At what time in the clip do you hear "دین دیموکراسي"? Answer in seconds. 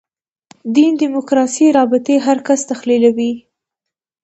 0.75-1.65